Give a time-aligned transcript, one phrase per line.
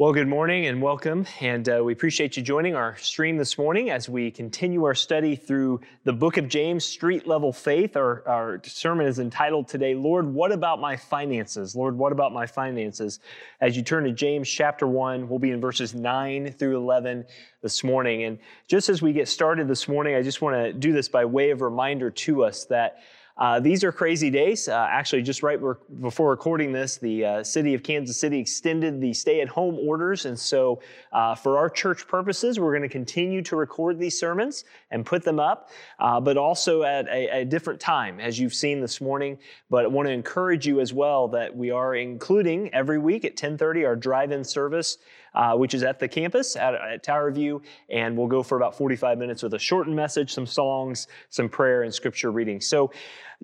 [0.00, 1.26] Well, good morning and welcome.
[1.40, 5.34] And uh, we appreciate you joining our stream this morning as we continue our study
[5.34, 7.96] through the book of James, Street Level Faith.
[7.96, 11.74] Our, our sermon is entitled today, Lord, What About My Finances?
[11.74, 13.18] Lord, What About My Finances?
[13.60, 17.24] As you turn to James chapter 1, we'll be in verses 9 through 11
[17.62, 18.22] this morning.
[18.22, 21.24] And just as we get started this morning, I just want to do this by
[21.24, 22.98] way of reminder to us that.
[23.38, 24.66] Uh, these are crazy days.
[24.66, 25.60] Uh, actually, just right
[26.00, 30.26] before recording this, the uh, city of Kansas City extended the stay at home orders.
[30.26, 30.80] And so,
[31.12, 35.22] uh, for our church purposes, we're going to continue to record these sermons and put
[35.22, 39.38] them up, uh, but also at a, a, different time, as you've seen this morning.
[39.70, 43.32] But I want to encourage you as well that we are including every week at
[43.32, 44.98] 1030 our drive in service
[45.34, 47.62] uh, which is at the campus at, at Tower View.
[47.88, 51.82] And we'll go for about 45 minutes with a shortened message, some songs, some prayer,
[51.82, 52.60] and scripture reading.
[52.60, 52.90] So,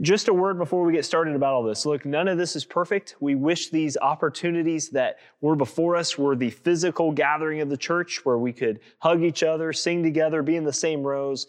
[0.01, 1.87] just a word before we get started about all this.
[1.87, 3.15] Look, none of this is perfect.
[3.21, 8.25] We wish these opportunities that were before us were the physical gathering of the church
[8.25, 11.47] where we could hug each other, sing together, be in the same rows.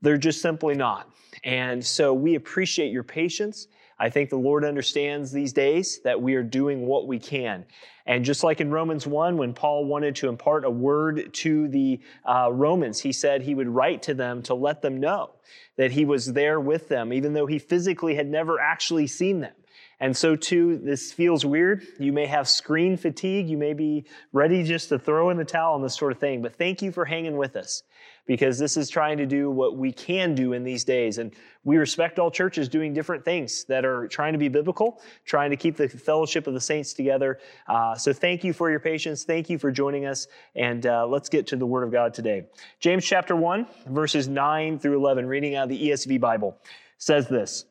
[0.00, 1.10] They're just simply not.
[1.44, 3.68] And so we appreciate your patience.
[3.98, 7.64] I think the Lord understands these days that we are doing what we can.
[8.06, 12.00] And just like in Romans 1, when Paul wanted to impart a word to the
[12.24, 15.30] uh, Romans, he said he would write to them to let them know
[15.76, 19.54] that he was there with them, even though he physically had never actually seen them.
[20.00, 21.86] And so, too, this feels weird.
[22.00, 23.48] You may have screen fatigue.
[23.48, 26.42] You may be ready just to throw in the towel on this sort of thing.
[26.42, 27.84] But thank you for hanging with us
[28.26, 31.18] because this is trying to do what we can do in these days.
[31.18, 31.34] And
[31.64, 35.56] we respect all churches doing different things that are trying to be biblical, trying to
[35.56, 37.38] keep the fellowship of the saints together.
[37.66, 39.24] Uh, so thank you for your patience.
[39.24, 40.28] Thank you for joining us.
[40.54, 42.46] And uh, let's get to the Word of God today.
[42.80, 46.56] James chapter 1, verses 9 through 11, reading out of the ESV Bible,
[46.98, 47.64] says this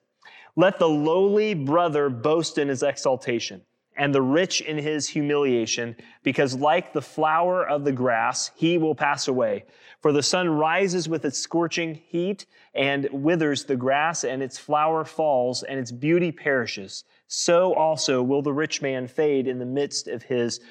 [0.56, 3.62] Let the lowly brother boast in his exaltation
[4.02, 8.96] and the rich in his humiliation, because like the flower of the grass, he will
[8.96, 9.64] pass away.
[10.02, 15.06] For the sun rises with its scorching heat and withers the grass, and its flower
[15.06, 17.04] falls, and its beauty perishes.
[17.28, 20.62] So also will the rich man fade in the midst of his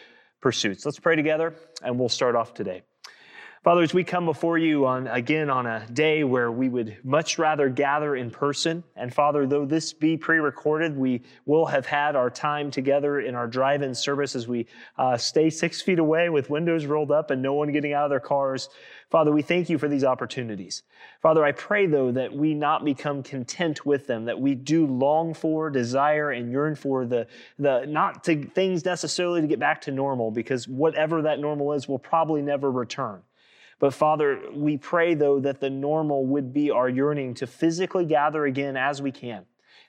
[0.40, 0.84] pursuits.
[0.84, 1.54] Let's pray together,
[1.84, 2.82] and we'll start off today.
[3.62, 7.38] Father, as we come before you on again on a day where we would much
[7.38, 12.30] rather gather in person, and Father, though this be pre-recorded, we will have had our
[12.30, 14.66] time together in our drive-in service as we
[14.96, 18.08] uh, stay six feet away with windows rolled up and no one getting out of
[18.08, 18.70] their cars.
[19.10, 20.82] Father, we thank you for these opportunities.
[21.20, 25.34] Father, I pray though that we not become content with them, that we do long
[25.34, 27.26] for, desire, and yearn for the,
[27.58, 31.86] the not to things necessarily to get back to normal, because whatever that normal is
[31.86, 33.20] will probably never return.
[33.80, 38.44] But Father, we pray, though, that the normal would be our yearning to physically gather
[38.44, 39.46] again as we can.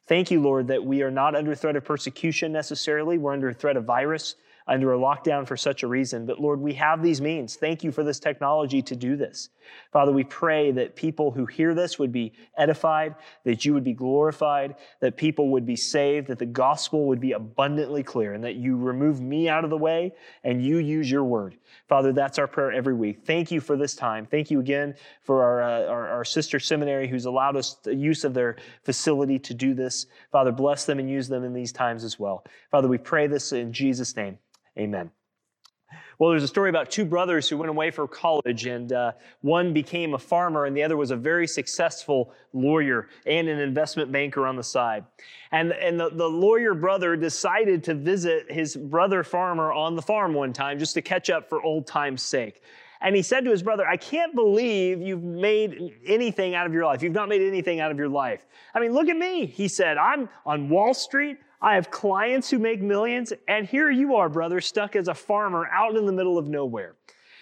[0.07, 3.17] Thank you, Lord, that we are not under threat of persecution necessarily.
[3.17, 4.35] We're under threat of virus
[4.67, 6.25] under a lockdown for such a reason.
[6.25, 7.55] But Lord, we have these means.
[7.55, 9.49] Thank you for this technology to do this.
[9.91, 13.93] Father, we pray that people who hear this would be edified, that you would be
[13.93, 18.55] glorified, that people would be saved, that the gospel would be abundantly clear, and that
[18.55, 20.13] you remove me out of the way
[20.43, 21.57] and you use your word.
[21.87, 23.25] Father, that's our prayer every week.
[23.25, 24.25] Thank you for this time.
[24.25, 28.23] Thank you again for our, uh, our, our sister seminary who's allowed us the use
[28.23, 30.07] of their facility to do this.
[30.31, 32.43] Father, bless them and use them in these times as well.
[32.69, 34.37] Father, we pray this in Jesus' name.
[34.77, 35.11] Amen.
[36.19, 39.73] Well, there's a story about two brothers who went away for college, and uh, one
[39.73, 44.45] became a farmer, and the other was a very successful lawyer and an investment banker
[44.45, 45.03] on the side.
[45.51, 50.33] And, and the, the lawyer brother decided to visit his brother farmer on the farm
[50.33, 52.61] one time just to catch up for old time's sake.
[53.01, 56.85] And he said to his brother, I can't believe you've made anything out of your
[56.85, 57.01] life.
[57.01, 58.45] You've not made anything out of your life.
[58.75, 59.47] I mean, look at me.
[59.47, 61.37] He said, I'm on Wall Street.
[61.61, 65.67] I have clients who make millions, and here you are, brother, stuck as a farmer
[65.71, 66.95] out in the middle of nowhere.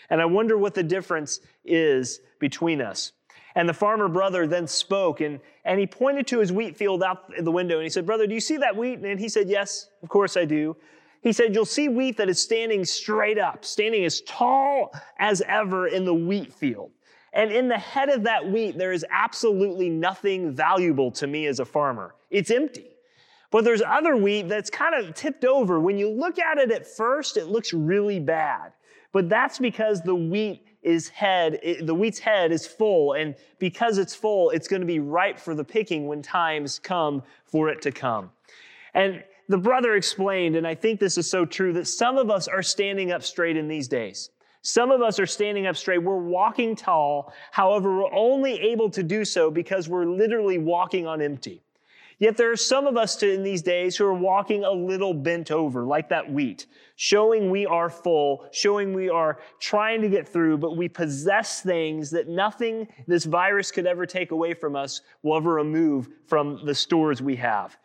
[0.10, 3.14] And I wonder what the difference is between us.
[3.56, 7.32] And the farmer brother then spoke and, and he pointed to his wheat field out
[7.40, 9.00] the window and he said, Brother, do you see that wheat?
[9.00, 10.78] And he said, Yes, of course I do.
[11.22, 15.88] He said, You'll see wheat that is standing straight up, standing as tall as ever
[15.88, 16.92] in the wheat field.
[17.34, 21.60] And in the head of that wheat, there is absolutely nothing valuable to me as
[21.60, 22.16] a farmer.
[22.30, 22.92] It's empty.
[23.52, 25.80] But there's other wheat that's kind of tipped over.
[25.80, 28.74] When you look at it at first, it looks really bad.
[29.12, 34.14] But that's because the wheat is head, the wheat's head is full, and because it's
[34.16, 37.92] full, it's going to be ripe for the picking when times come for it to
[37.92, 38.30] come.
[38.94, 42.48] And the brother explained, and I think this is so true, that some of us
[42.48, 44.30] are standing up straight in these days.
[44.62, 46.04] Some of us are standing up straight.
[46.04, 47.34] We're walking tall.
[47.52, 51.64] However, we're only able to do so because we're literally walking on empty.
[52.20, 55.52] Yet there are some of us in these days who are walking a little bent
[55.52, 56.68] over, like that wheat,
[56.98, 62.12] showing we are full, showing we are trying to get through, but we possess things
[62.12, 66.76] that nothing this virus could ever take away from us will ever remove from the
[66.76, 67.78] stores we have.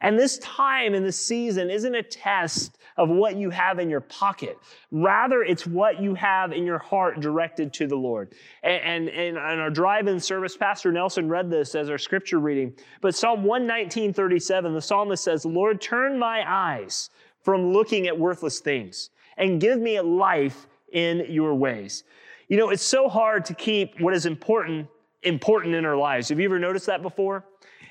[0.00, 4.00] And this time in this season isn't a test of what you have in your
[4.00, 4.58] pocket.
[4.90, 8.34] Rather, it's what you have in your heart directed to the Lord.
[8.62, 12.74] And, and, and our drive in service, Pastor Nelson read this as our scripture reading.
[13.00, 17.10] But Psalm 119, 37, the psalmist says, Lord, turn my eyes
[17.42, 22.04] from looking at worthless things and give me a life in your ways.
[22.48, 24.88] You know, it's so hard to keep what is important
[25.22, 26.30] important in our lives.
[26.30, 27.44] Have you ever noticed that before?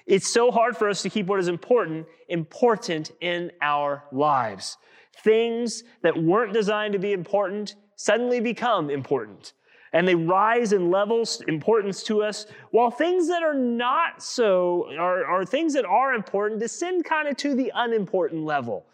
[0.10, 4.78] It's so hard for us to keep what is important important in our lives.
[5.24, 9.54] Things that weren't designed to be important suddenly become important.
[9.94, 15.26] And they rise in levels, importance to us, while things that are not so, are,
[15.26, 18.86] are things that are important, descend kind of to the unimportant level.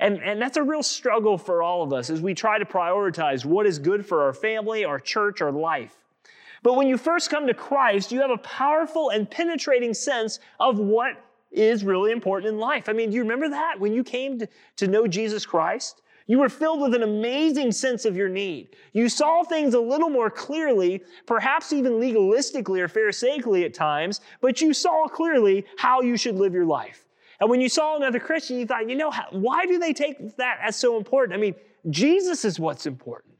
[0.00, 3.44] And, and that's a real struggle for all of us as we try to prioritize
[3.44, 6.01] what is good for our family, our church, our life.
[6.62, 10.78] But when you first come to Christ, you have a powerful and penetrating sense of
[10.78, 11.16] what
[11.50, 12.88] is really important in life.
[12.88, 16.02] I mean, do you remember that when you came to, to know Jesus Christ?
[16.26, 18.76] You were filled with an amazing sense of your need.
[18.92, 24.60] You saw things a little more clearly, perhaps even legalistically or pharisaically at times, but
[24.60, 27.06] you saw clearly how you should live your life.
[27.40, 30.58] And when you saw another Christian, you thought, you know, why do they take that
[30.62, 31.36] as so important?
[31.36, 31.56] I mean,
[31.90, 33.31] Jesus is what's important.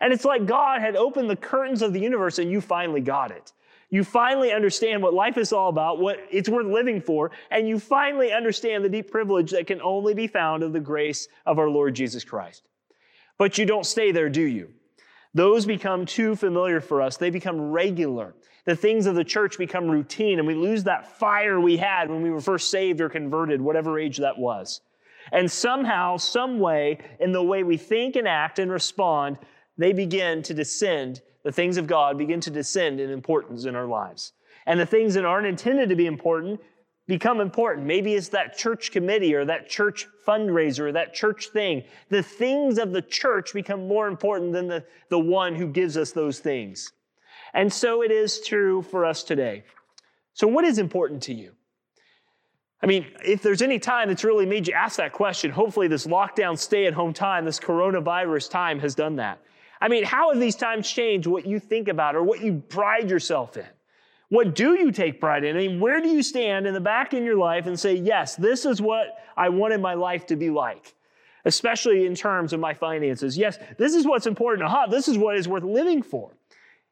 [0.00, 3.30] And it's like God had opened the curtains of the universe and you finally got
[3.30, 3.52] it.
[3.88, 7.78] You finally understand what life is all about, what it's worth living for, and you
[7.78, 11.70] finally understand the deep privilege that can only be found of the grace of our
[11.70, 12.68] Lord Jesus Christ.
[13.38, 14.70] But you don't stay there, do you?
[15.34, 17.16] Those become too familiar for us.
[17.16, 18.34] They become regular.
[18.64, 22.22] The things of the church become routine, and we lose that fire we had when
[22.22, 24.80] we were first saved or converted, whatever age that was.
[25.32, 29.38] And somehow, some way, in the way we think and act and respond,
[29.78, 33.86] they begin to descend, the things of God begin to descend in importance in our
[33.86, 34.32] lives.
[34.66, 36.60] And the things that aren't intended to be important
[37.06, 37.86] become important.
[37.86, 41.84] Maybe it's that church committee or that church fundraiser or that church thing.
[42.08, 46.10] The things of the church become more important than the, the one who gives us
[46.10, 46.92] those things.
[47.54, 49.64] And so it is true for us today.
[50.34, 51.52] So, what is important to you?
[52.82, 56.06] I mean, if there's any time that's really made you ask that question, hopefully this
[56.06, 59.40] lockdown, stay at home time, this coronavirus time has done that.
[59.80, 63.10] I mean, how have these times changed what you think about or what you pride
[63.10, 63.66] yourself in?
[64.28, 65.56] What do you take pride in?
[65.56, 68.34] I mean, where do you stand in the back in your life and say, yes,
[68.34, 70.94] this is what I wanted my life to be like?
[71.44, 73.38] Especially in terms of my finances.
[73.38, 74.66] Yes, this is what's important.
[74.66, 76.32] Aha, this is what is worth living for.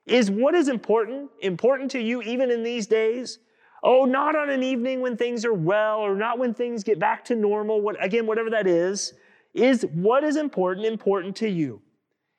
[0.06, 3.38] Is what is important important to you even in these days?
[3.82, 7.24] Oh, not on an evening when things are well or not when things get back
[7.26, 7.80] to normal.
[7.80, 9.14] What, again, whatever that is,
[9.54, 11.82] is what is important important to you?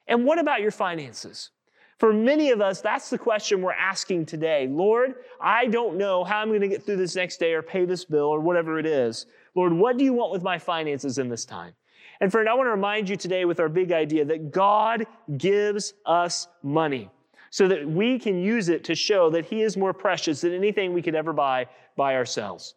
[0.07, 1.49] And what about your finances?
[1.97, 4.67] For many of us, that's the question we're asking today.
[4.69, 7.85] Lord, I don't know how I'm going to get through this next day or pay
[7.85, 9.27] this bill or whatever it is.
[9.55, 11.73] Lord, what do you want with my finances in this time?
[12.19, 15.05] And friend, I want to remind you today with our big idea that God
[15.37, 17.09] gives us money
[17.49, 20.93] so that we can use it to show that He is more precious than anything
[20.93, 22.75] we could ever buy by ourselves.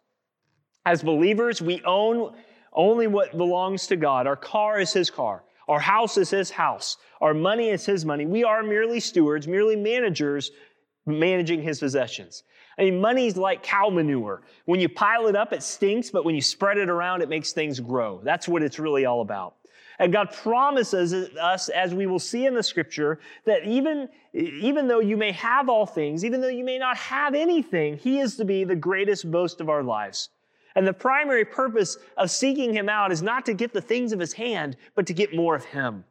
[0.85, 2.35] As believers, we own
[2.71, 4.27] only what belongs to God.
[4.27, 5.43] Our car is His car.
[5.69, 6.97] Our house is his house.
[7.21, 8.25] Our money is his money.
[8.25, 10.51] We are merely stewards, merely managers
[11.05, 12.43] managing his possessions.
[12.77, 14.41] I mean, money's like cow manure.
[14.65, 17.53] When you pile it up, it stinks, but when you spread it around, it makes
[17.53, 18.19] things grow.
[18.23, 19.55] That's what it's really all about.
[19.99, 25.01] And God promises us, as we will see in the scripture, that even, even though
[25.01, 28.45] you may have all things, even though you may not have anything, He is to
[28.45, 30.29] be the greatest boast of our lives.
[30.75, 34.19] And the primary purpose of seeking him out is not to get the things of
[34.19, 36.03] his hand, but to get more of him.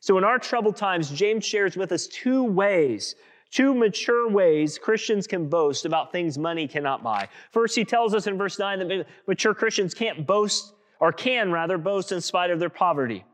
[0.00, 3.14] So in our troubled times, James shares with us two ways,
[3.50, 7.28] two mature ways Christians can boast about things money cannot buy.
[7.50, 11.78] First, he tells us in verse 9 that mature Christians can't boast, or can rather
[11.78, 13.24] boast in spite of their poverty.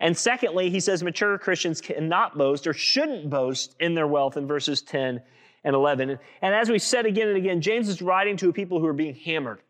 [0.00, 4.46] And secondly, he says mature Christians cannot boast or shouldn't boast in their wealth in
[4.46, 5.20] verses 10
[5.64, 6.18] and 11.
[6.42, 8.92] And as we said again and again, James is writing to a people who are
[8.92, 9.60] being hammered.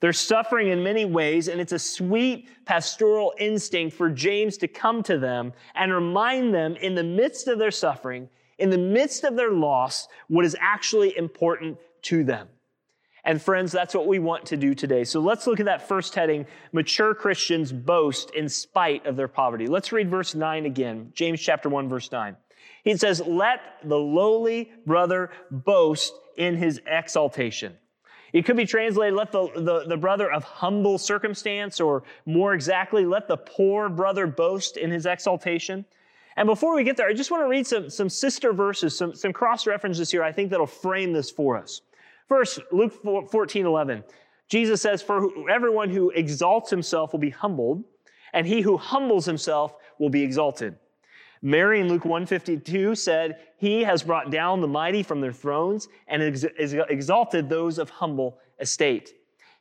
[0.00, 5.02] They're suffering in many ways, and it's a sweet pastoral instinct for James to come
[5.04, 9.36] to them and remind them in the midst of their suffering, in the midst of
[9.36, 12.48] their loss, what is actually important to them.
[13.24, 15.04] And friends, that's what we want to do today.
[15.04, 19.68] So let's look at that first heading mature Christians boast in spite of their poverty.
[19.68, 22.36] Let's read verse 9 again, James chapter 1, verse 9.
[22.82, 27.76] He says, Let the lowly brother boast in his exaltation.
[28.32, 33.04] It could be translated, let the, the, the, brother of humble circumstance, or more exactly,
[33.04, 35.84] let the poor brother boast in his exaltation.
[36.36, 39.14] And before we get there, I just want to read some, some sister verses, some,
[39.14, 41.82] some cross references here I think that'll frame this for us.
[42.26, 44.02] First, Luke 14, 11.
[44.48, 47.84] Jesus says, For everyone who exalts himself will be humbled,
[48.32, 50.76] and he who humbles himself will be exalted.
[51.42, 56.22] Mary in Luke 152 said, He has brought down the mighty from their thrones and
[56.22, 59.14] ex- exalted those of humble estate.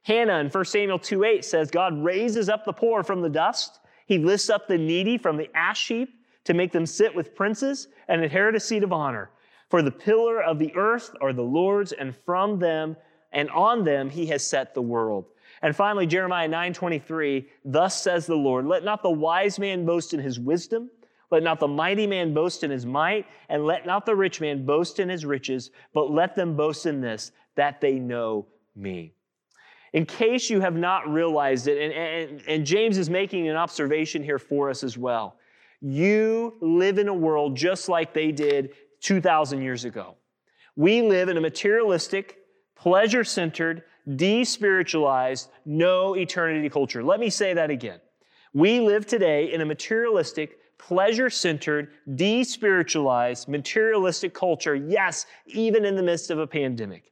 [0.03, 3.79] Hannah in 1 Samuel 2 8 says, God raises up the poor from the dust.
[4.05, 6.09] He lifts up the needy from the ash heap
[6.43, 9.31] to make them sit with princes and inherit a seat of honor.
[9.69, 12.95] For the pillar of the earth are the Lord's, and from them
[13.31, 15.25] and on them he has set the world.
[15.61, 20.19] And finally, Jeremiah 9:23, thus says the Lord, let not the wise man boast in
[20.19, 20.89] his wisdom,
[21.31, 24.65] let not the mighty man boast in his might, and let not the rich man
[24.65, 28.45] boast in his riches, but let them boast in this, that they know
[28.75, 29.13] me.
[29.93, 34.23] In case you have not realized it, and, and, and James is making an observation
[34.23, 35.37] here for us as well.
[35.81, 38.71] You live in a world just like they did
[39.01, 40.15] 2,000 years ago.
[40.75, 42.37] We live in a materialistic,
[42.75, 47.03] pleasure centered, despiritualized, no eternity culture.
[47.03, 47.99] Let me say that again.
[48.53, 56.03] We live today in a materialistic, pleasure centered, despiritualized, materialistic culture, yes, even in the
[56.03, 57.11] midst of a pandemic.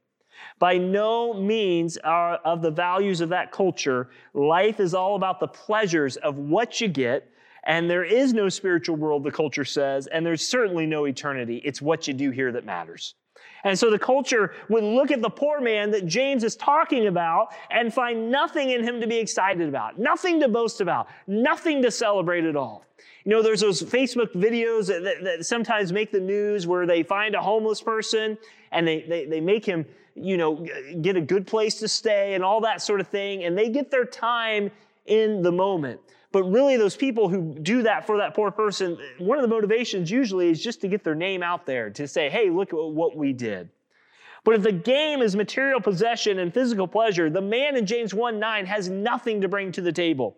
[0.58, 4.10] By no means are of the values of that culture.
[4.34, 7.28] Life is all about the pleasures of what you get.
[7.64, 11.60] And there is no spiritual world, the culture says, and there's certainly no eternity.
[11.64, 13.14] It's what you do here that matters.
[13.64, 17.48] And so the culture would look at the poor man that James is talking about
[17.70, 21.90] and find nothing in him to be excited about, nothing to boast about, nothing to
[21.90, 22.84] celebrate at all.
[23.24, 27.02] You know, there's those Facebook videos that, that, that sometimes make the news where they
[27.02, 28.38] find a homeless person
[28.72, 30.66] and they, they, they make him, you know,
[31.02, 33.44] get a good place to stay and all that sort of thing.
[33.44, 34.70] And they get their time
[35.06, 36.00] in the moment.
[36.32, 40.10] But really, those people who do that for that poor person, one of the motivations
[40.10, 43.16] usually is just to get their name out there, to say, hey, look at what
[43.16, 43.68] we did.
[44.44, 48.38] But if the game is material possession and physical pleasure, the man in James 1
[48.38, 50.36] 9 has nothing to bring to the table.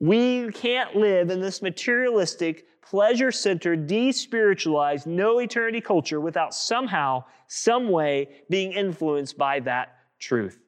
[0.00, 7.88] We can't live in this materialistic, pleasure centered, despiritualized, no eternity culture without somehow, some
[7.88, 10.58] way being influenced by that truth.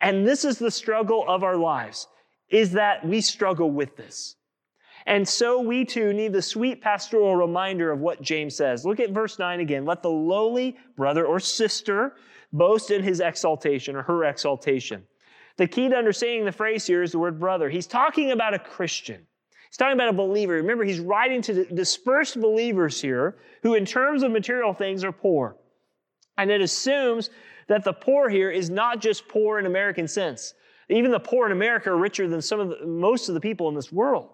[0.00, 2.06] And this is the struggle of our lives
[2.50, 4.36] is that we struggle with this.
[5.06, 8.84] And so we too need the sweet pastoral reminder of what James says.
[8.84, 9.86] Look at verse 9 again.
[9.86, 12.16] Let the lowly brother or sister
[12.52, 15.04] boast in his exaltation or her exaltation.
[15.56, 17.68] The key to understanding the phrase here is the word brother.
[17.68, 19.26] He's talking about a Christian.
[19.68, 20.54] He's talking about a believer.
[20.54, 25.56] Remember, he's writing to dispersed believers here who, in terms of material things, are poor.
[26.38, 27.30] And it assumes
[27.66, 30.54] that the poor here is not just poor in American sense.
[30.88, 33.68] Even the poor in America are richer than some of the, most of the people
[33.68, 34.30] in this world.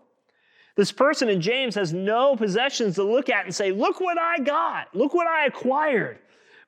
[0.76, 4.38] This person in James has no possessions to look at and say, Look what I
[4.38, 4.94] got.
[4.94, 6.18] Look what I acquired.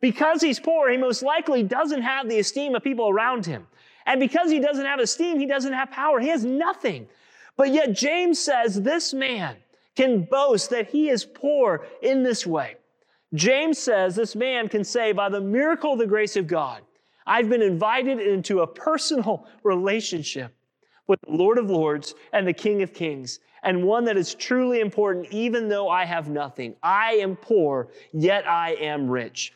[0.01, 3.67] Because he's poor, he most likely doesn't have the esteem of people around him.
[4.05, 6.21] And because he doesn't have esteem, he doesn't have power.
[6.21, 7.09] He has nothing.
[7.57, 9.57] But yet, James says this man
[9.97, 12.77] can boast that he is poor in this way.
[13.35, 16.83] James says this man can say, by the miracle of the grace of God,
[17.27, 20.55] I've been invited into a personal relationship
[21.07, 24.81] with the Lord of Lords and the King of Kings, and one that is truly
[24.81, 26.75] important, even though I have nothing.
[26.83, 29.53] I am poor, yet I am rich.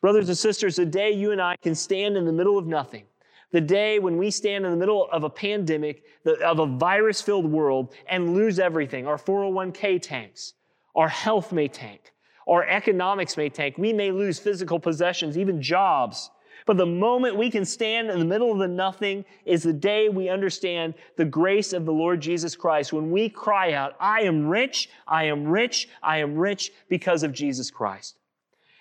[0.00, 3.04] Brothers and sisters, the day you and I can stand in the middle of nothing,
[3.50, 6.04] the day when we stand in the middle of a pandemic,
[6.44, 10.54] of a virus filled world, and lose everything our 401k tanks,
[10.94, 12.12] our health may tank,
[12.46, 16.30] our economics may tank, we may lose physical possessions, even jobs.
[16.66, 20.08] But the moment we can stand in the middle of the nothing is the day
[20.08, 22.92] we understand the grace of the Lord Jesus Christ.
[22.92, 27.32] When we cry out, I am rich, I am rich, I am rich because of
[27.32, 28.18] Jesus Christ.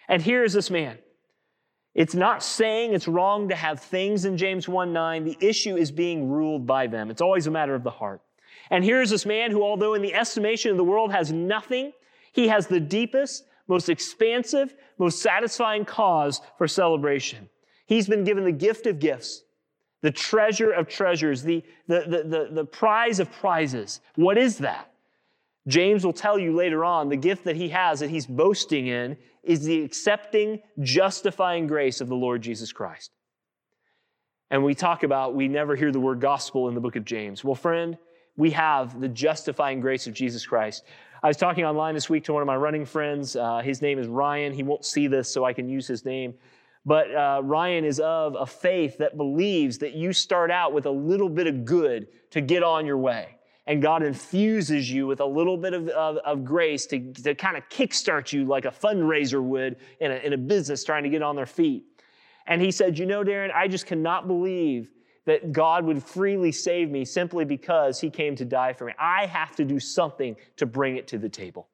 [0.07, 0.97] And here is this man.
[1.93, 5.23] It's not saying it's wrong to have things in James 1 9.
[5.23, 7.11] The issue is being ruled by them.
[7.11, 8.21] It's always a matter of the heart.
[8.71, 11.93] And here's this man who, although in the estimation of the world has nothing,
[12.33, 17.47] he has the deepest, most expansive, most satisfying cause for celebration.
[17.85, 19.43] He's been given the gift of gifts.
[20.05, 24.01] the treasure of treasures, the, the, the, the, the prize of prizes.
[24.15, 24.91] What is that?
[25.67, 29.17] James will tell you later on the gift that he has that he's boasting in
[29.41, 33.09] is the accepting, justifying grace of the Lord Jesus Christ.
[34.51, 37.43] And we talk about we never hear the word gospel in the book of James.
[37.43, 37.97] Well, friend,
[38.37, 40.83] we have the justifying grace of Jesus Christ.
[41.23, 43.35] I was talking online this week to one of my running friends.
[43.35, 44.53] Uh, his name is Ryan.
[44.53, 46.35] He won't see this, so I can use his name.
[46.85, 50.91] But uh, Ryan is of a faith that believes that you start out with a
[50.91, 53.37] little bit of good to get on your way.
[53.67, 57.57] And God infuses you with a little bit of, of, of grace to, to kind
[57.57, 61.23] of kickstart you like a fundraiser would in a, in a business trying to get
[61.23, 61.83] on their feet.
[62.45, 64.91] And he said, You know, Darren, I just cannot believe
[65.25, 68.93] that God would freely save me simply because he came to die for me.
[68.99, 71.67] I have to do something to bring it to the table.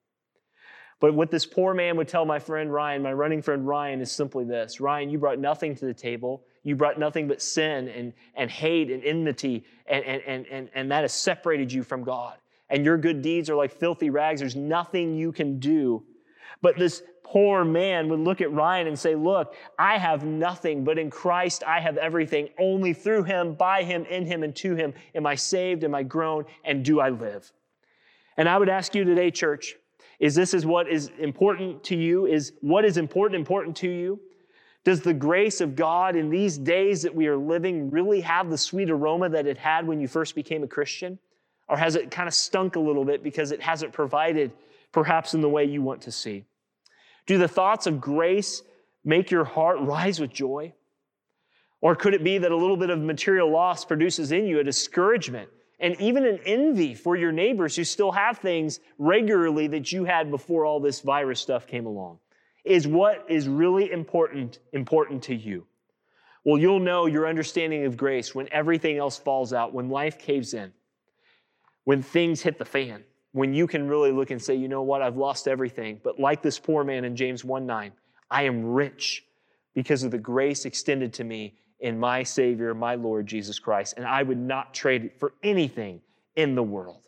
[1.01, 4.11] But what this poor man would tell my friend Ryan, my running friend Ryan, is
[4.11, 6.43] simply this Ryan, you brought nothing to the table.
[6.63, 11.01] You brought nothing but sin and, and hate and enmity, and, and, and, and that
[11.01, 12.37] has separated you from God.
[12.69, 14.39] And your good deeds are like filthy rags.
[14.39, 16.03] There's nothing you can do.
[16.61, 20.99] But this poor man would look at Ryan and say, Look, I have nothing, but
[20.99, 22.49] in Christ I have everything.
[22.59, 26.03] Only through him, by him, in him, and to him am I saved, am I
[26.03, 27.51] grown, and do I live.
[28.37, 29.75] And I would ask you today, church,
[30.21, 32.27] is this is what is important to you?
[32.27, 34.19] Is what is important important to you?
[34.83, 38.57] Does the grace of God in these days that we are living really have the
[38.57, 41.17] sweet aroma that it had when you first became a Christian?
[41.67, 44.51] Or has it kind of stunk a little bit because it hasn't provided
[44.91, 46.45] perhaps in the way you want to see?
[47.25, 48.61] Do the thoughts of grace
[49.03, 50.71] make your heart rise with joy?
[51.81, 54.63] Or could it be that a little bit of material loss produces in you a
[54.63, 55.49] discouragement
[55.81, 60.31] and even an envy for your neighbors who still have things regularly that you had
[60.31, 62.19] before all this virus stuff came along?
[62.63, 65.65] Is what is really important important to you?
[66.45, 70.53] Well, you'll know your understanding of grace when everything else falls out, when life caves
[70.53, 70.71] in,
[71.83, 75.01] when things hit the fan, when you can really look and say, you know what,
[75.01, 75.99] I've lost everything.
[76.03, 77.91] But like this poor man in James 1 9,
[78.29, 79.25] I am rich
[79.73, 84.05] because of the grace extended to me in my Savior, my Lord Jesus Christ, and
[84.05, 86.01] I would not trade it for anything
[86.35, 87.07] in the world.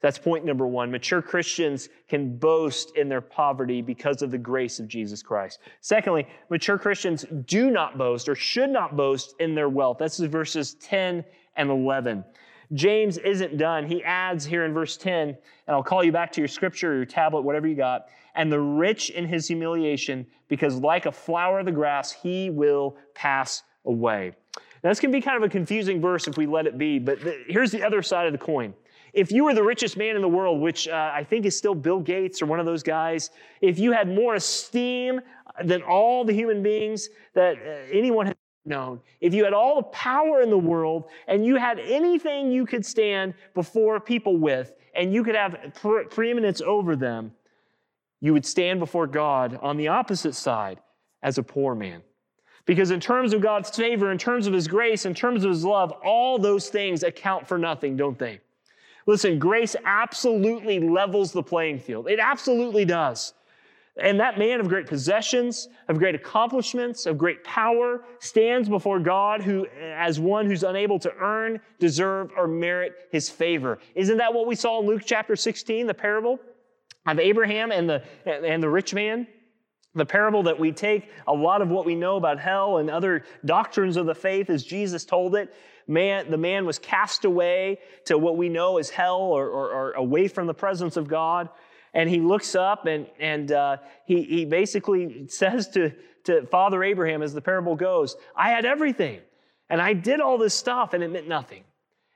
[0.00, 0.90] That's point number one.
[0.90, 5.60] Mature Christians can boast in their poverty because of the grace of Jesus Christ.
[5.80, 9.96] Secondly, mature Christians do not boast or should not boast in their wealth.
[9.98, 11.24] That's verses 10
[11.56, 12.24] and 11.
[12.72, 13.86] James isn't done.
[13.86, 15.36] He adds here in verse 10, and
[15.68, 19.10] I'll call you back to your scripture your tablet, whatever you got, and the rich
[19.10, 24.32] in his humiliation, because like a flower of the grass, he will pass away.
[24.82, 27.18] Now, this can be kind of a confusing verse if we let it be, but
[27.48, 28.74] here's the other side of the coin.
[29.12, 31.74] If you were the richest man in the world, which uh, I think is still
[31.74, 35.20] Bill Gates or one of those guys, if you had more esteem
[35.64, 38.34] than all the human beings that uh, anyone has
[38.66, 42.66] known, if you had all the power in the world and you had anything you
[42.66, 47.32] could stand before people with and you could have pre- preeminence over them,
[48.20, 50.78] you would stand before God on the opposite side
[51.22, 52.02] as a poor man.
[52.66, 55.64] Because in terms of God's favor, in terms of His grace, in terms of His
[55.64, 58.40] love, all those things account for nothing, don't they?
[59.06, 62.08] Listen, grace absolutely levels the playing field.
[62.08, 63.34] It absolutely does.
[63.98, 69.40] And that man of great possessions, of great accomplishments, of great power, stands before God
[69.40, 73.78] who, as one who's unable to earn, deserve, or merit his favor.
[73.94, 76.38] Isn't that what we saw in Luke chapter 16, the parable
[77.06, 79.26] of Abraham and the, and the rich man?
[79.96, 83.24] The parable that we take a lot of what we know about hell and other
[83.46, 85.54] doctrines of the faith as Jesus told it.
[85.88, 89.92] Man, the man was cast away to what we know as hell or, or, or
[89.92, 91.48] away from the presence of God.
[91.94, 95.92] And he looks up and, and uh, he, he basically says to,
[96.24, 99.20] to Father Abraham, as the parable goes, I had everything
[99.70, 101.64] and I did all this stuff and it meant nothing.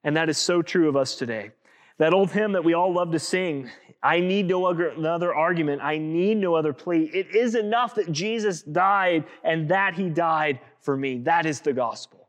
[0.05, 1.53] And that is so true of us today.
[1.97, 3.71] That old hymn that we all love to sing,
[4.03, 5.83] I need no other argument.
[5.83, 7.11] I need no other plea.
[7.13, 11.19] It is enough that Jesus died and that he died for me.
[11.19, 12.29] That is the gospel.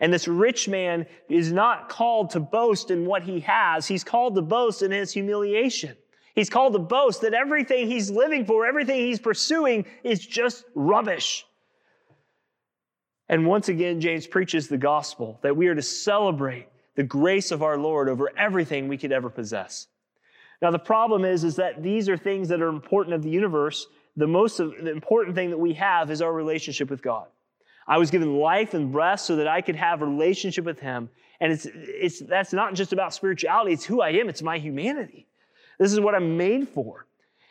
[0.00, 3.86] And this rich man is not called to boast in what he has.
[3.86, 5.96] He's called to boast in his humiliation.
[6.34, 11.46] He's called to boast that everything he's living for, everything he's pursuing is just rubbish.
[13.28, 17.62] And once again, James preaches the gospel that we are to celebrate the grace of
[17.62, 19.86] our Lord over everything we could ever possess.
[20.62, 23.86] Now, the problem is, is that these are things that are important of the universe.
[24.16, 27.26] The most the important thing that we have is our relationship with God.
[27.86, 31.08] I was given life and breath so that I could have relationship with Him.
[31.40, 35.26] And it's, it's, that's not just about spirituality, it's who I am, it's my humanity.
[35.78, 37.05] This is what I'm made for.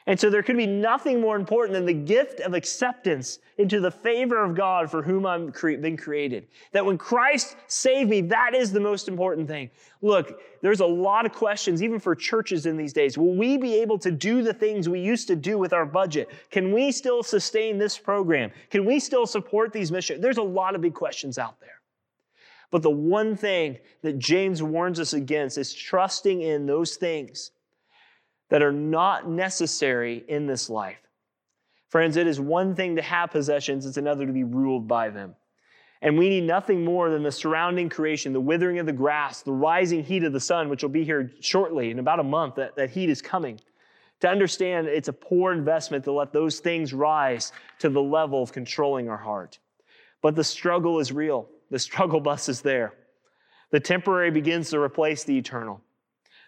[0.08, 3.90] And so there could be nothing more important than the gift of acceptance into the
[3.90, 6.48] favor of God for whom I've been created.
[6.74, 9.72] That when Christ saved me, that is the most important thing.
[10.04, 13.18] Look, there's a lot of questions, even for churches in these days.
[13.18, 16.30] Will we be able to do the things we used to do with our budget?
[16.52, 18.52] Can we still sustain this program?
[18.70, 20.22] Can we still support these missions?
[20.22, 21.70] There's a lot of big questions out there.
[22.70, 27.52] But the one thing that James warns us against is trusting in those things
[28.50, 31.00] that are not necessary in this life.
[31.90, 35.36] Friends, it is one thing to have possessions, it's another to be ruled by them.
[36.02, 39.52] And we need nothing more than the surrounding creation, the withering of the grass, the
[39.52, 42.76] rising heat of the sun, which will be here shortly, in about a month, that,
[42.76, 43.60] that heat is coming.
[44.22, 48.52] To understand it's a poor investment to let those things rise to the level of
[48.52, 49.60] controlling our heart.
[50.22, 51.48] But the struggle is real.
[51.72, 52.94] The struggle bus is there.
[53.72, 55.82] The temporary begins to replace the eternal.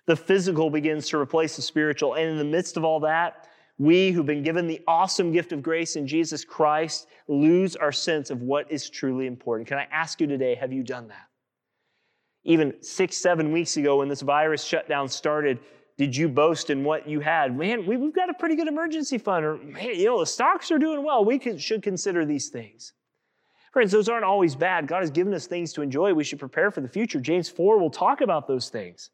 [0.08, 2.16] The physical begins to replace the spiritual.
[2.16, 5.62] And in the midst of all that, we who've been given the awesome gift of
[5.62, 9.68] grace in Jesus Christ lose our sense of what is truly important.
[9.68, 11.28] Can I ask you today, have you done that?
[12.44, 15.60] Even six, seven weeks ago, when this virus shutdown started,
[15.98, 17.56] did you boast in what you had?
[17.56, 20.80] Man, we've got a pretty good emergency fund, or man, you know, the stocks are
[20.80, 21.26] doing well.
[21.26, 22.94] We should consider these things.
[23.74, 24.88] Friends, those aren't always bad.
[24.88, 26.14] God has given us things to enjoy.
[26.14, 27.20] We should prepare for the future.
[27.20, 29.12] James 4 will talk about those things.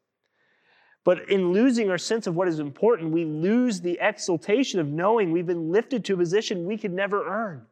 [1.04, 5.30] But in losing our sense of what is important, we lose the exultation of knowing
[5.30, 7.66] we've been lifted to a position we could never earn.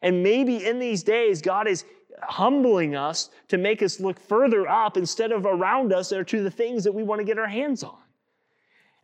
[0.00, 1.84] And maybe in these days, God is
[2.22, 6.50] humbling us to make us look further up instead of around us or to the
[6.50, 7.98] things that we want to get our hands on.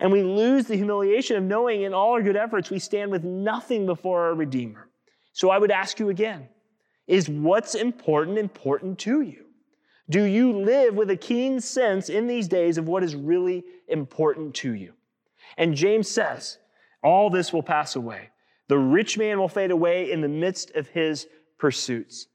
[0.01, 3.25] And we lose the humiliation of knowing in all our good efforts we stand with
[3.25, 4.89] nothing before our Redeemer.
[5.33, 6.49] So I would ask you again
[7.07, 9.44] is what's important important to you?
[10.11, 14.55] Do you live with a keen sense in these days of what is really important
[14.57, 14.93] to you?
[15.57, 16.59] And James says,
[17.03, 18.31] all this will pass away.
[18.69, 21.27] The rich man will fade away in the midst of his
[21.59, 22.29] pursuits.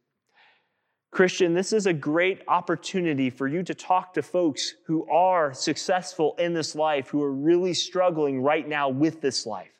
[1.11, 6.35] Christian, this is a great opportunity for you to talk to folks who are successful
[6.37, 9.78] in this life, who are really struggling right now with this life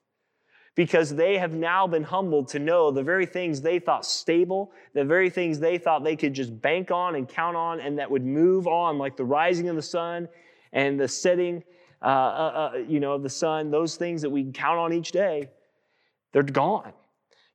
[0.80, 5.04] because they have now been humbled to know the very things they thought stable, the
[5.04, 8.26] very things they thought they could just bank on and count on and that would
[8.26, 10.26] move on, like the rising of the sun
[10.72, 11.62] and the setting,
[12.02, 15.12] uh, uh, uh, you know, of the sun, those things that we count on each
[15.12, 15.50] day,
[16.32, 16.94] they're gone.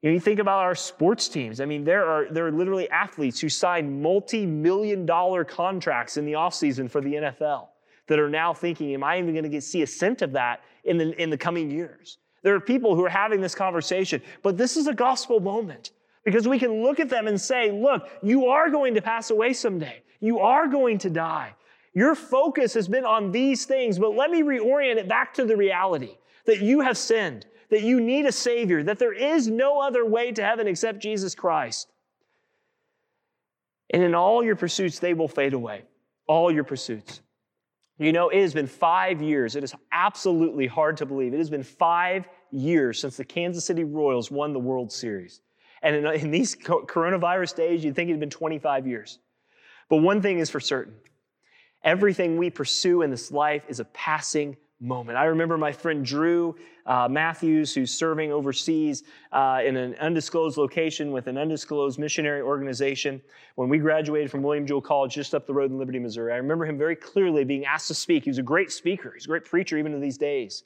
[0.03, 1.63] You, know, you think about our sports teams.
[1.63, 6.35] I mean, there are, there are literally athletes who sign multi-million dollar contracts in the
[6.35, 7.69] offseason for the NFL
[8.07, 10.99] that are now thinking, am I even going to see a cent of that in
[10.99, 12.19] the, in the coming years?
[12.44, 15.92] There are people who are having this conversation, but this is a gospel moment
[16.24, 19.54] because we can look at them and say, look, you are going to pass away
[19.54, 20.02] someday.
[20.20, 21.54] You are going to die.
[21.94, 25.57] Your focus has been on these things, but let me reorient it back to the
[25.57, 30.04] reality that you have sinned, that you need a Savior, that there is no other
[30.04, 31.88] way to heaven except Jesus Christ.
[33.88, 35.85] And in all your pursuits, they will fade away.
[36.26, 37.22] All your pursuits.
[37.98, 39.54] You know, it has been five years.
[39.54, 41.33] It is absolutely hard to believe.
[41.33, 45.40] It has been five years since the Kansas City Royals won the World Series.
[45.83, 49.18] And in, in these coronavirus days, you'd think it had been 25 years.
[49.88, 50.94] But one thing is for certain
[51.85, 55.16] everything we pursue in this life is a passing moment.
[55.18, 56.55] I remember my friend Drew
[56.87, 63.23] uh, Matthews, who's serving overseas uh, in an undisclosed location with an undisclosed missionary organization.
[63.55, 66.37] When we graduated from William Jewell College just up the road in Liberty, Missouri, I
[66.37, 68.25] remember him very clearly being asked to speak.
[68.25, 70.64] He was a great speaker, he's a great preacher even in these days.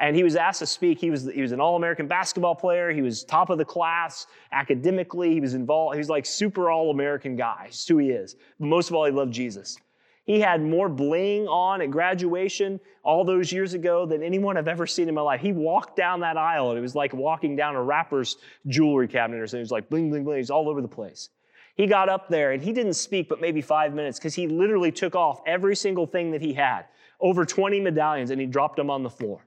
[0.00, 1.00] And he was asked to speak.
[1.00, 2.92] He was, he was an All American basketball player.
[2.92, 5.34] He was top of the class academically.
[5.34, 5.96] He was involved.
[5.96, 7.62] He was like super All American guy.
[7.64, 8.36] That's who he is.
[8.60, 9.76] But most of all, he loved Jesus.
[10.28, 14.86] He had more bling on at graduation all those years ago than anyone I've ever
[14.86, 15.40] seen in my life.
[15.40, 18.36] He walked down that aisle and it was like walking down a rapper's
[18.66, 19.60] jewelry cabinet or something.
[19.60, 20.36] It was like bling, bling, bling.
[20.36, 21.30] He's all over the place.
[21.76, 24.92] He got up there and he didn't speak but maybe five minutes because he literally
[24.92, 26.84] took off every single thing that he had,
[27.20, 29.46] over 20 medallions, and he dropped them on the floor.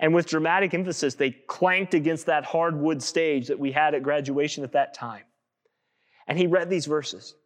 [0.00, 4.64] And with dramatic emphasis, they clanked against that hardwood stage that we had at graduation
[4.64, 5.22] at that time.
[6.28, 7.36] And he read these verses.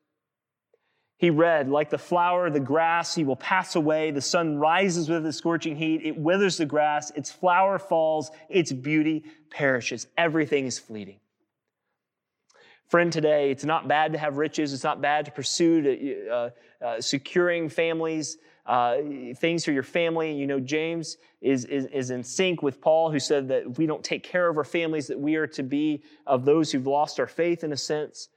[1.17, 4.11] He read, like the flower, the grass, he will pass away.
[4.11, 6.03] The sun rises with its scorching heat.
[6.05, 7.11] It withers the grass.
[7.13, 8.31] Its flower falls.
[8.49, 10.09] Its beauty perishes.
[10.19, 11.21] Everything is fleeting.
[12.89, 14.73] Friend, today, it's not bad to have riches.
[14.73, 16.51] It's not bad to pursue uh,
[16.85, 18.97] uh, securing families, uh,
[19.37, 20.33] things for your family.
[20.35, 23.87] You know, James is, is, is in sync with Paul, who said that if we
[23.87, 27.19] don't take care of our families, that we are to be of those who've lost
[27.19, 28.29] our faith in a sense.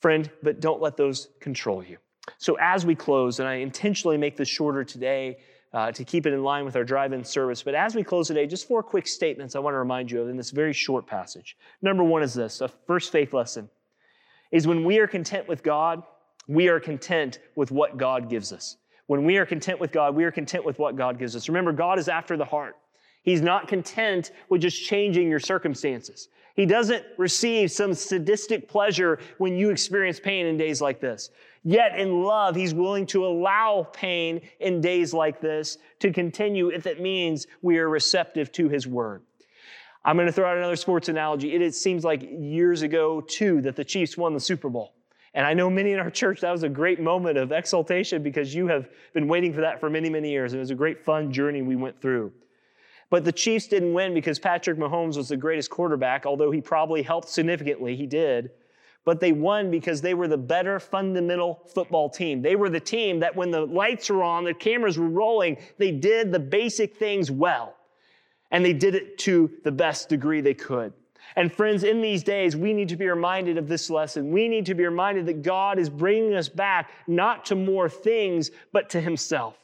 [0.00, 1.98] Friend, but don't let those control you.
[2.38, 5.38] So, as we close, and I intentionally make this shorter today
[5.74, 7.62] uh, to keep it in line with our drive in service.
[7.62, 10.28] But as we close today, just four quick statements I want to remind you of
[10.28, 11.56] in this very short passage.
[11.82, 13.68] Number one is this a first faith lesson
[14.52, 16.04] is when we are content with God,
[16.46, 18.76] we are content with what God gives us.
[19.06, 21.48] When we are content with God, we are content with what God gives us.
[21.48, 22.76] Remember, God is after the heart.
[23.24, 26.28] He's not content with just changing your circumstances.
[26.54, 31.30] He doesn't receive some sadistic pleasure when you experience pain in days like this.
[31.64, 36.86] Yet in love, he's willing to allow pain in days like this to continue if
[36.86, 39.22] it means we are receptive to his word.
[40.04, 41.54] I'm going to throw out another sports analogy.
[41.54, 44.92] It, seems like years ago, too, that the Chiefs won the Super Bowl.
[45.32, 48.54] And I know many in our church, that was a great moment of exaltation because
[48.54, 50.52] you have been waiting for that for many, many years.
[50.52, 52.30] And it was a great, fun journey we went through.
[53.08, 57.02] But the Chiefs didn't win because Patrick Mahomes was the greatest quarterback, although he probably
[57.02, 57.96] helped significantly.
[57.96, 58.50] He did.
[59.04, 62.40] But they won because they were the better fundamental football team.
[62.40, 65.90] They were the team that when the lights were on, the cameras were rolling, they
[65.90, 67.76] did the basic things well.
[68.50, 70.92] And they did it to the best degree they could.
[71.36, 74.30] And friends, in these days, we need to be reminded of this lesson.
[74.30, 78.50] We need to be reminded that God is bringing us back not to more things,
[78.72, 79.58] but to Himself.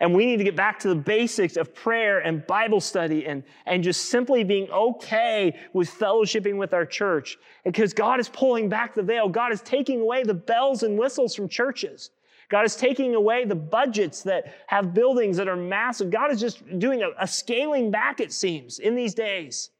[0.00, 3.42] And we need to get back to the basics of prayer and Bible study and,
[3.66, 7.36] and just simply being okay with fellowshipping with our church.
[7.64, 9.28] Because God is pulling back the veil.
[9.28, 12.10] God is taking away the bells and whistles from churches.
[12.48, 16.10] God is taking away the budgets that have buildings that are massive.
[16.10, 19.70] God is just doing a, a scaling back, it seems, in these days.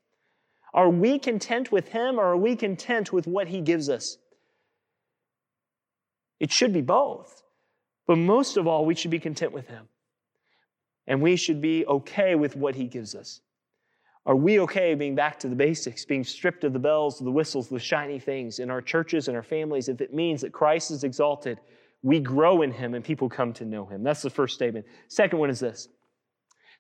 [0.75, 4.19] Are we content with Him or are we content with what He gives us?
[6.41, 7.43] It should be both.
[8.07, 9.89] But most of all, we should be content with Him
[11.09, 13.41] and we should be okay with what He gives us.
[14.27, 17.69] Are we okay being back to the basics, being stripped of the bells, the whistles,
[17.69, 21.03] the shiny things in our churches and our families if it means that Christ is
[21.03, 21.59] exalted?
[22.03, 24.05] We grow in Him and people come to know Him.
[24.05, 24.87] That's the first statement.
[25.09, 25.89] Second one is this.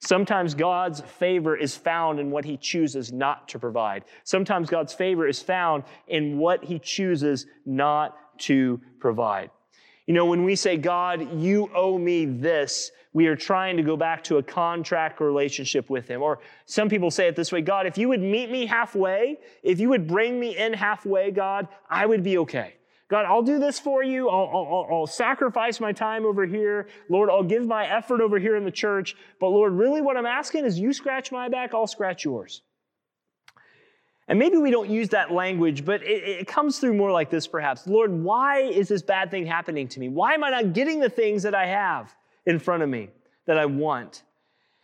[0.01, 4.05] Sometimes God's favor is found in what he chooses not to provide.
[4.23, 9.51] Sometimes God's favor is found in what he chooses not to provide.
[10.07, 13.97] You know, when we say, God, you owe me this, we are trying to go
[13.97, 16.23] back to a contract relationship with Him.
[16.23, 19.81] Or some people say it this way God, if you would meet me halfway, if
[19.81, 22.75] you would bring me in halfway, God, I would be okay.
[23.09, 24.29] God, I'll do this for you.
[24.29, 26.89] I'll, I'll, I'll, sacrifice my time over here.
[27.09, 29.17] Lord, I'll give my effort over here in the church.
[29.41, 32.61] But Lord, really what I'm asking is you scratch my back, I'll scratch yours.
[34.29, 37.47] And maybe we don't use that language, but it, it, comes through more like this
[37.47, 37.87] perhaps.
[37.87, 40.11] Lord, why is this bad thing happening to me?
[40.11, 42.15] Why am I not getting the things that I have?
[42.49, 43.11] In front of me
[43.47, 44.23] that I want.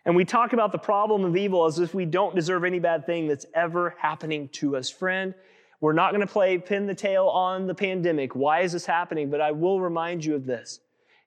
[0.04, 3.06] And we talk about the problem of evil as if we don't deserve any bad
[3.06, 4.90] thing that's ever happening to us.
[4.90, 5.34] Friend,
[5.80, 8.36] we're not going to play pin the tail on the pandemic.
[8.36, 9.30] Why is this happening?
[9.30, 10.80] But I will remind you of this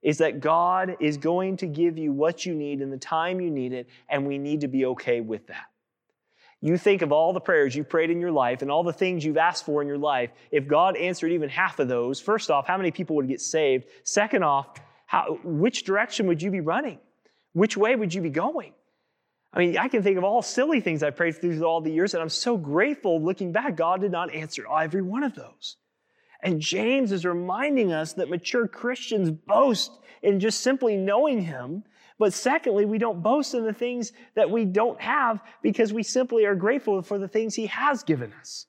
[0.04, 3.50] is that God is going to give you what you need in the time you
[3.50, 5.66] need it, and we need to be okay with that.
[6.62, 9.26] You think of all the prayers you've prayed in your life and all the things
[9.26, 10.30] you've asked for in your life.
[10.52, 13.86] If God answered even half of those, first off, how many people would get saved?
[14.04, 17.00] Second off, how, which direction would you be running?
[17.54, 18.74] Which way would you be going?
[19.54, 22.14] I mean, I can think of all silly things I prayed through all the years,
[22.14, 25.78] and I'm so grateful looking back, God did not answer every one of those.
[26.44, 29.92] And James is reminding us that mature Christians boast
[30.22, 31.84] in just simply knowing Him.
[32.20, 36.46] But secondly, we don't boast in the things that we don't have because we simply
[36.46, 38.66] are grateful for the things He has given us.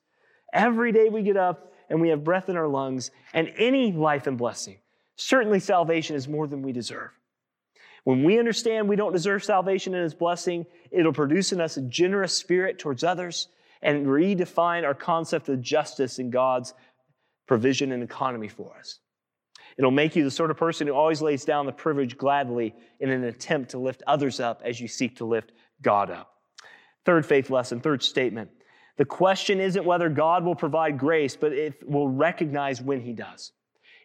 [0.53, 4.25] Every day we get up and we have breath in our lungs and any life
[4.25, 4.77] and blessing
[5.21, 7.09] Certainly, salvation is more than we deserve.
[8.05, 11.81] When we understand we don't deserve salvation and His blessing, it'll produce in us a
[11.81, 13.49] generous spirit towards others
[13.81, 16.73] and redefine our concept of justice in God's
[17.47, 18.99] provision and economy for us.
[19.77, 23.09] It'll make you the sort of person who always lays down the privilege gladly in
[23.09, 25.51] an attempt to lift others up as you seek to lift
[25.81, 26.31] God up.
[27.03, 28.51] Third faith lesson, third statement.
[28.95, 33.51] The question isn't whether God will provide grace, but if we'll recognize when He does.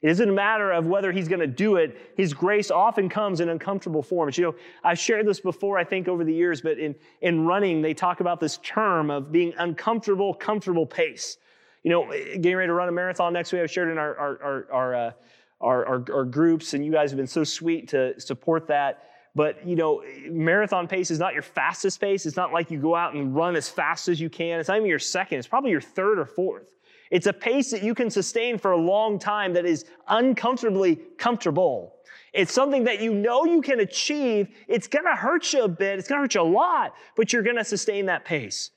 [0.02, 2.12] It isn't a matter of whether he's going to do it.
[2.16, 4.36] His grace often comes in uncomfortable forms.
[4.36, 7.80] You know, I've shared this before, I think, over the years, but in, in running,
[7.80, 11.38] they talk about this term of being uncomfortable, comfortable pace.
[11.82, 14.42] You know, getting ready to run a marathon next week, I've shared in our, our,
[14.42, 15.12] our, our, uh,
[15.60, 19.04] our, our, our groups, and you guys have been so sweet to support that.
[19.34, 22.24] But, you know, marathon pace is not your fastest pace.
[22.24, 24.60] It's not like you go out and run as fast as you can.
[24.60, 25.38] It's not even your second.
[25.38, 26.72] It's probably your third or fourth.
[27.10, 31.96] It's a pace that you can sustain for a long time that is uncomfortably comfortable.
[32.32, 34.48] It's something that you know you can achieve.
[34.66, 35.98] It's going to hurt you a bit.
[35.98, 38.70] It's going to hurt you a lot, but you're going to sustain that pace.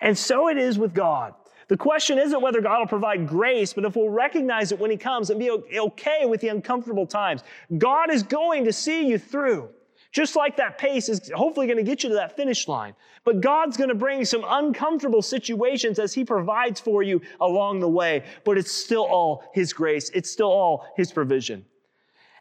[0.00, 1.34] And so it is with God.
[1.68, 4.96] The question isn't whether God will provide grace, but if we'll recognize it when He
[4.96, 7.42] comes and be okay with the uncomfortable times.
[7.78, 9.70] God is going to see you through.
[10.12, 12.94] Just like that pace is hopefully going to get you to that finish line.
[13.24, 17.88] But God's going to bring some uncomfortable situations as He provides for you along the
[17.88, 18.24] way.
[18.44, 21.64] But it's still all His grace, it's still all His provision.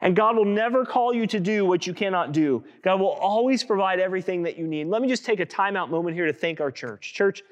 [0.01, 2.63] And God will never call you to do what you cannot do.
[2.81, 4.87] God will always provide everything that you need.
[4.87, 7.13] Let me just take a timeout moment here to thank our church.
[7.13, 7.43] Church,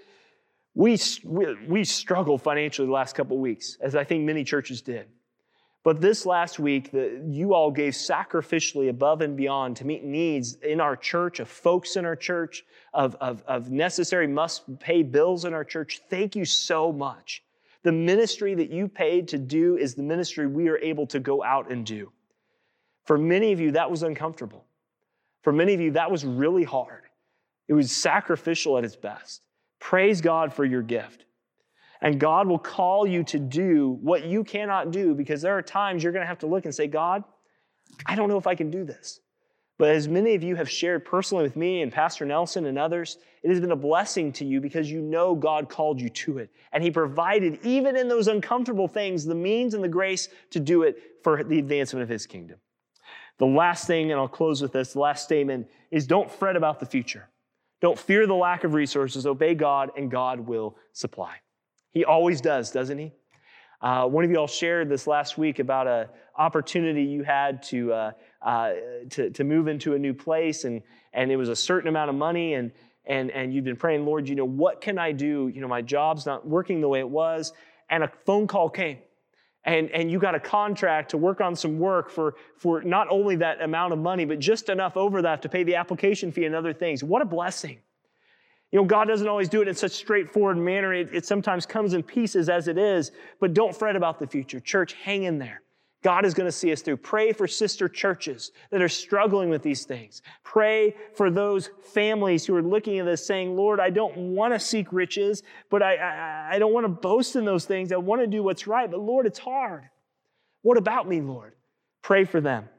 [0.73, 5.08] we, we, we struggled financially the last couple weeks, as I think many churches did.
[5.89, 10.54] But this last week, the, you all gave sacrificially above and beyond to meet needs
[10.58, 15.45] in our church, of folks in our church, of, of, of necessary must pay bills
[15.45, 16.02] in our church.
[16.08, 17.43] Thank you so much.
[17.82, 21.43] The ministry that you paid to do is the ministry we are able to go
[21.43, 22.12] out and do.
[23.06, 24.65] For many of you, that was uncomfortable.
[25.41, 27.02] For many of you, that was really hard.
[27.67, 29.41] It was sacrificial at its best.
[29.80, 31.25] Praise God for your gift.
[32.01, 36.03] And God will call you to do what you cannot do because there are times
[36.03, 37.23] you're going to have to look and say, God,
[38.05, 39.19] I don't know if I can do this.
[39.77, 43.17] But as many of you have shared personally with me and Pastor Nelson and others,
[43.43, 46.49] it has been a blessing to you because you know God called you to it.
[46.73, 50.83] And He provided, even in those uncomfortable things, the means and the grace to do
[50.83, 52.59] it for the advancement of His kingdom.
[53.38, 56.81] The last thing, and I'll close with this, the last statement is don't fret about
[56.81, 57.29] the future.
[57.79, 59.25] Don't fear the lack of resources.
[59.25, 61.35] Obey God, and God will supply.
[61.91, 63.12] He always does, doesn't he?
[63.82, 67.93] Uh, one of you all shared this last week about an opportunity you had to,
[67.93, 68.73] uh, uh,
[69.10, 70.82] to, to move into a new place, and,
[71.13, 72.71] and it was a certain amount of money, and,
[73.06, 75.49] and, and you've been praying, Lord, you know, what can I do?
[75.54, 77.54] You know, my job's not working the way it was.
[77.89, 78.99] And a phone call came.
[79.65, 83.36] And, and you got a contract to work on some work for, for not only
[83.38, 86.56] that amount of money, but just enough over that to pay the application fee and
[86.56, 87.04] other things.
[87.04, 87.80] What a blessing.
[88.71, 90.93] You know, God doesn't always do it in such straightforward manner.
[90.93, 94.60] It, it sometimes comes in pieces as it is, but don't fret about the future.
[94.60, 95.62] Church, hang in there.
[96.01, 96.97] God is going to see us through.
[96.97, 100.21] Pray for sister churches that are struggling with these things.
[100.43, 104.60] Pray for those families who are looking at this saying, Lord, I don't want to
[104.60, 107.91] seek riches, but I, I, I don't want to boast in those things.
[107.91, 109.89] I want to do what's right, but Lord, it's hard.
[110.62, 111.53] What about me, Lord?
[112.01, 112.69] Pray for them.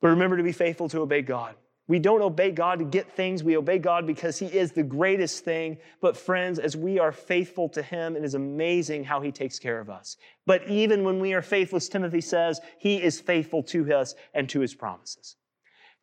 [0.00, 1.54] But remember to be faithful to obey God.
[1.88, 3.42] We don't obey God to get things.
[3.42, 5.78] We obey God because He is the greatest thing.
[6.00, 9.80] But, friends, as we are faithful to Him, it is amazing how He takes care
[9.80, 10.16] of us.
[10.46, 14.60] But even when we are faithless, Timothy says, He is faithful to us and to
[14.60, 15.36] His promises.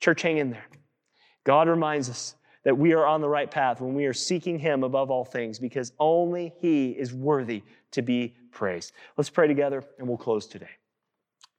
[0.02, 0.68] Church, hang in there.
[1.46, 4.84] God reminds us that we are on the right path when we are seeking Him
[4.84, 8.92] above all things because only He is worthy to be praised.
[9.18, 10.70] Let's pray together and we'll close today.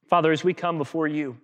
[0.08, 1.38] Father, as we come before you,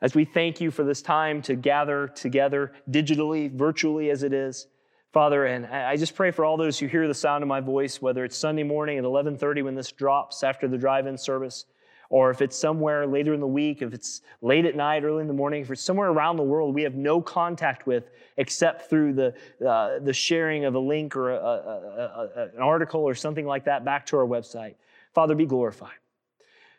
[0.00, 4.66] as we thank you for this time to gather together digitally, virtually as it is.
[5.12, 8.00] Father, and I just pray for all those who hear the sound of my voice,
[8.00, 11.64] whether it's Sunday morning at 11:30 when this drops after the drive-in service,
[12.10, 15.26] or if it's somewhere later in the week, if it's late at night, early in
[15.26, 19.14] the morning, if it's somewhere around the world we have no contact with except through
[19.14, 19.34] the,
[19.66, 23.64] uh, the sharing of a link or a, a, a, an article or something like
[23.64, 24.74] that back to our website.
[25.14, 25.96] Father, be glorified.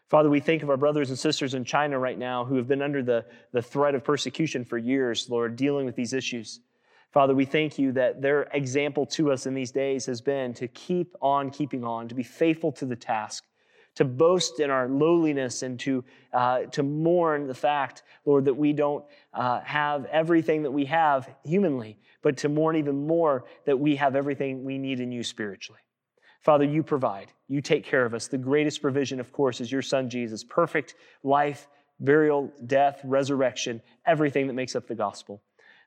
[0.09, 2.81] Father, we think of our brothers and sisters in China right now who have been
[2.81, 6.61] under the, the threat of persecution for years, Lord, dealing with these issues.
[7.11, 10.67] Father, we thank you that their example to us in these days has been to
[10.67, 13.43] keep on keeping on, to be faithful to the task,
[13.95, 18.73] to boast in our lowliness and to, uh, to mourn the fact, Lord, that we
[18.73, 23.95] don't uh, have everything that we have humanly, but to mourn even more that we
[23.97, 25.81] have everything we need in you spiritually.
[26.41, 27.31] Father, you provide.
[27.47, 28.27] You take care of us.
[28.27, 30.43] The greatest provision, of course, is your son Jesus.
[30.43, 31.67] Perfect life,
[31.99, 35.41] burial, death, resurrection, everything that makes up the gospel.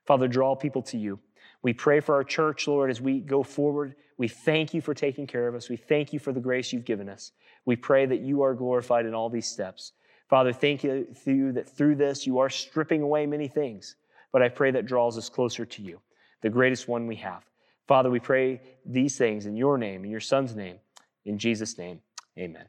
[0.05, 1.19] Father, draw people to you.
[1.61, 3.95] We pray for our church, Lord, as we go forward.
[4.17, 5.69] We thank you for taking care of us.
[5.69, 7.31] We thank you for the grace you've given us.
[7.65, 9.93] We pray that you are glorified in all these steps.
[10.29, 11.07] Father, thank you
[11.53, 13.95] that through this you are stripping away many things,
[14.31, 16.01] but I pray that draws us closer to you,
[16.41, 17.43] the greatest one we have.
[17.87, 20.77] Father, we pray these things in your name, in your Son's name.
[21.25, 22.01] In Jesus' name,
[22.37, 22.65] amen.